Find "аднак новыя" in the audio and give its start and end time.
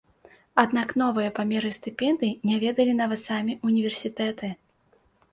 0.61-1.33